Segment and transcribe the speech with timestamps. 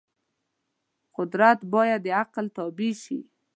[1.17, 3.19] قدرت باید د عقل تابع شي.